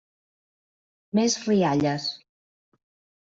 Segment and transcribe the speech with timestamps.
[1.19, 2.09] Més rialles.